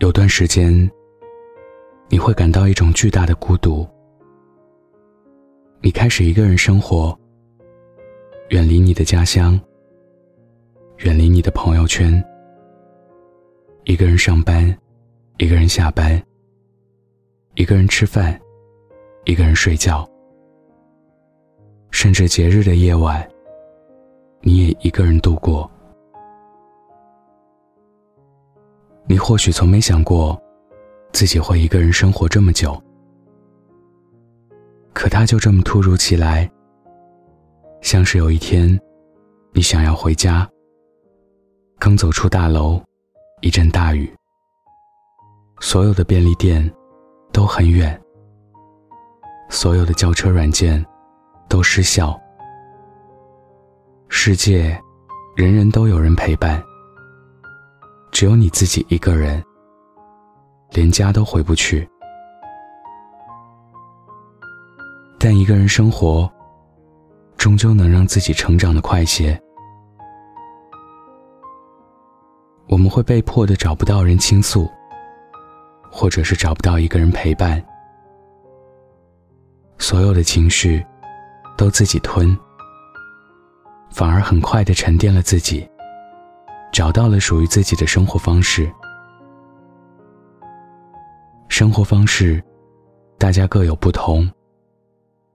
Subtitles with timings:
[0.00, 0.90] 有段时间，
[2.08, 3.86] 你会感到一种巨大的孤独。
[5.82, 7.14] 你开始一个人生活，
[8.48, 9.60] 远离你的家乡，
[11.00, 12.24] 远离你的朋友圈，
[13.84, 14.74] 一个人上班，
[15.36, 16.20] 一个人下班，
[17.54, 18.40] 一个人吃饭，
[19.26, 20.08] 一个人睡觉，
[21.90, 23.28] 甚至节日的夜晚，
[24.40, 25.70] 你也一个人度过。
[29.10, 30.40] 你或许从没想过，
[31.12, 32.80] 自己会一个人生活这么久，
[34.94, 36.48] 可他就这么突如其来，
[37.80, 38.78] 像是有一天，
[39.50, 40.48] 你想要回家，
[41.76, 42.80] 刚走出大楼，
[43.40, 44.08] 一阵大雨，
[45.58, 46.72] 所有的便利店
[47.32, 48.00] 都很远，
[49.48, 50.86] 所有的叫车软件
[51.48, 52.16] 都失效，
[54.08, 54.80] 世界，
[55.34, 56.62] 人人都有人陪伴。
[58.20, 59.42] 只有你自己一个人，
[60.72, 61.88] 连家都回不去。
[65.18, 66.30] 但一个人生活，
[67.38, 69.40] 终究能让自己成长的快些。
[72.68, 74.68] 我们会被迫的找不到人倾诉，
[75.90, 77.64] 或者是找不到一个人陪伴，
[79.78, 80.84] 所有的情绪
[81.56, 82.38] 都自己吞，
[83.90, 85.66] 反而很快的沉淀了自己。
[86.72, 88.70] 找到了属于自己的生活方式。
[91.48, 92.42] 生活方式，
[93.18, 94.30] 大家各有不同，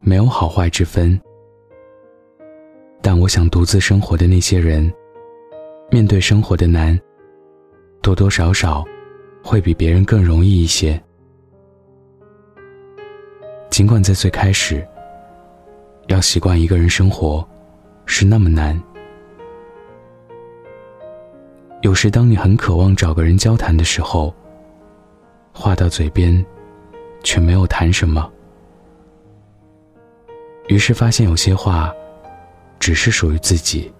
[0.00, 1.18] 没有好坏之分。
[3.00, 4.92] 但我想，独自生活的那些人，
[5.90, 6.98] 面对生活的难，
[8.02, 8.84] 多多少少
[9.42, 11.00] 会比别人更容易一些。
[13.70, 14.86] 尽管在最开始，
[16.08, 17.46] 要习惯一个人生活，
[18.04, 18.78] 是那么难。
[21.82, 24.34] 有时，当你很渴望找个人交谈的时候，
[25.52, 26.44] 话到嘴边，
[27.24, 28.30] 却没有谈什么。
[30.68, 31.90] 于是发现有些话，
[32.78, 33.90] 只是属于自己；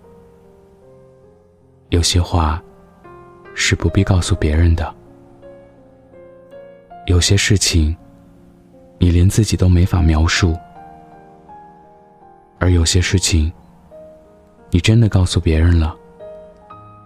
[1.89, 2.63] 有些话，
[3.55, 4.85] 是不必告诉别人的；
[7.07, 7.97] 有些事情，
[8.99, 10.53] 你连自己都没法描述；
[12.59, 13.51] 而有些事情，
[14.71, 15.97] 你真的告诉别人了。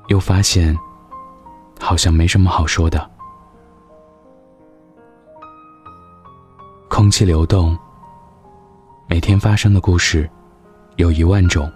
[0.09, 0.77] 又发现，
[1.81, 3.11] 好像没什么好说的。
[6.89, 7.77] 空气流动，
[9.09, 10.29] 每天发生的故事
[10.97, 11.71] 有一万种，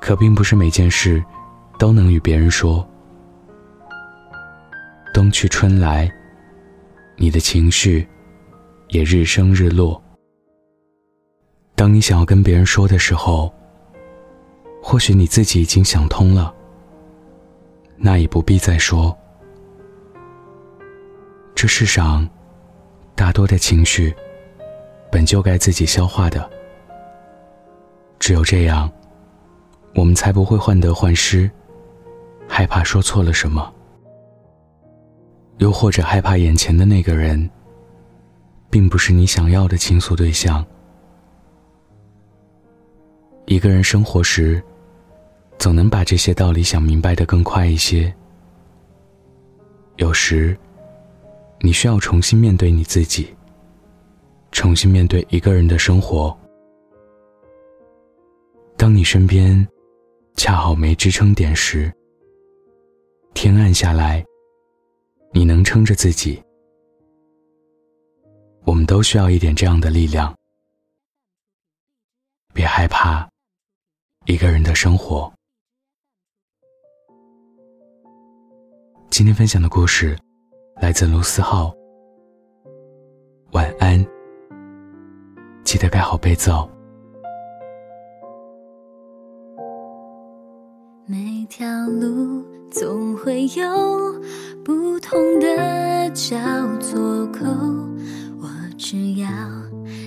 [0.00, 1.22] 可并不是每件事
[1.78, 2.86] 都能与别人说。
[5.12, 6.10] 冬去春来，
[7.16, 8.08] 你的情绪
[8.88, 10.00] 也日升日落。
[11.74, 13.52] 当你想要跟别人说的时候。
[14.84, 16.52] 或许你自己已经想通了，
[17.96, 19.16] 那也不必再说。
[21.54, 22.28] 这世上，
[23.14, 24.12] 大多的情绪，
[25.10, 26.50] 本就该自己消化的。
[28.18, 28.90] 只有这样，
[29.94, 31.48] 我们才不会患得患失，
[32.48, 33.72] 害怕说错了什么，
[35.58, 37.48] 又或者害怕眼前的那个人，
[38.68, 40.62] 并不是你想要的倾诉对象。
[43.46, 44.60] 一个人生活时。
[45.62, 48.12] 总能把这些道理想明白的更快一些。
[49.94, 50.58] 有时，
[51.60, 53.32] 你需要重新面对你自己，
[54.50, 56.36] 重新面对一个人的生活。
[58.76, 59.64] 当你身边
[60.34, 61.92] 恰好没支撑点时，
[63.32, 64.24] 天暗下来，
[65.32, 66.42] 你能撑着自己。
[68.64, 70.36] 我们都需要一点这样的力量。
[72.52, 73.30] 别害怕
[74.26, 75.32] 一个人的生活。
[79.12, 80.16] 今天分享的故事
[80.80, 81.70] 来自卢思浩。
[83.52, 84.02] 晚安，
[85.64, 86.66] 记得盖好被子哦。
[91.04, 94.18] 每条路总会有
[94.64, 96.38] 不同的交
[96.78, 97.44] 错口，
[98.40, 98.48] 我
[98.78, 99.28] 只要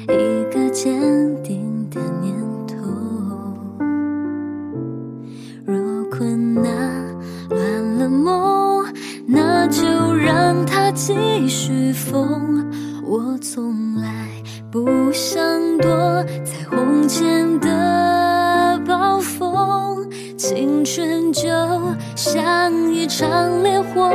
[0.06, 1.00] 一个坚
[1.44, 1.65] 定
[11.96, 12.70] 风。
[13.08, 14.10] 我从来
[14.70, 15.42] 不想
[15.78, 15.90] 躲
[16.44, 21.48] 在红前的暴风，青春就
[22.16, 24.10] 像一场烈火，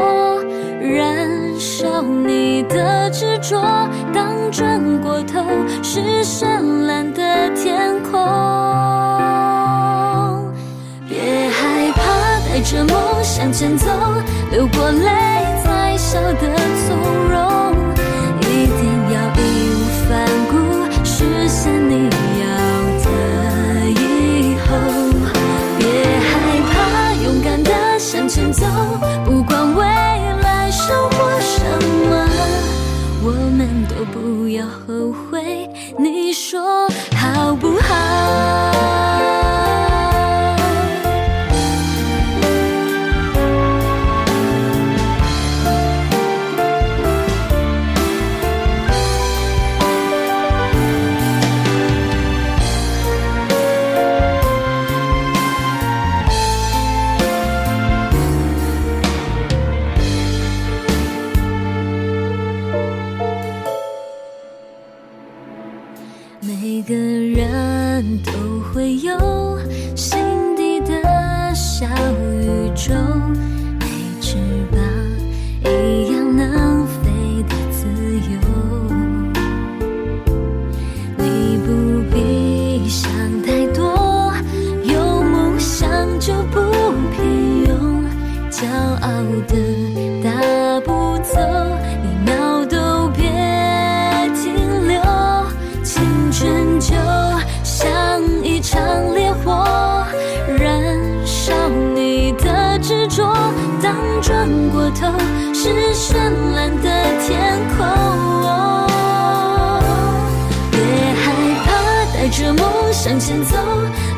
[0.80, 3.60] 燃烧你的执着。
[4.12, 5.40] 当转过头
[5.82, 6.46] 是绚
[6.86, 8.20] 烂的天空，
[11.08, 12.02] 别害怕，
[12.48, 13.86] 带着梦向前走。
[14.50, 15.06] 流过泪，
[15.62, 16.48] 才笑得
[33.90, 35.68] 都不要后悔。
[35.98, 38.69] 你说好不好？
[66.42, 68.32] 每个人都
[68.72, 69.58] 会有
[69.94, 70.18] 心
[70.56, 72.94] 底的小宇宙，
[105.62, 106.14] 是绚
[106.54, 106.88] 烂的
[107.20, 107.76] 天空。
[110.70, 110.80] 别
[111.20, 111.22] 害
[111.66, 111.68] 怕，
[112.14, 113.58] 带着梦向前走，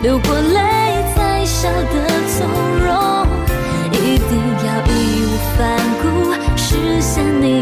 [0.02, 2.46] 流过泪才笑得从
[2.86, 3.26] 容。
[3.90, 4.30] 一定
[4.64, 5.28] 要义无
[5.58, 5.60] 反
[6.00, 6.04] 顾，
[6.56, 7.60] 实现你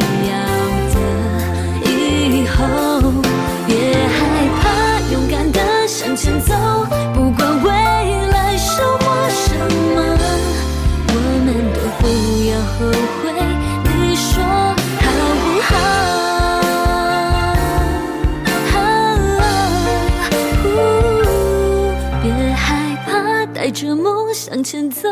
[23.70, 25.08] 带着梦向前走，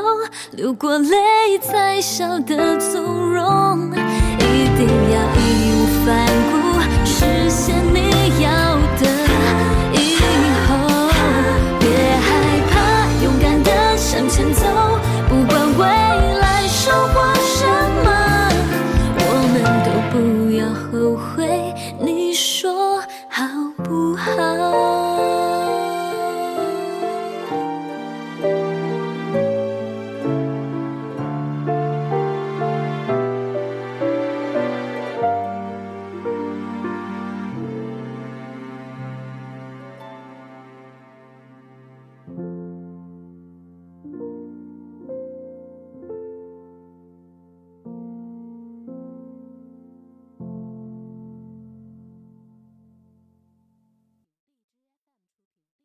[0.50, 3.87] 流过泪才笑得从容。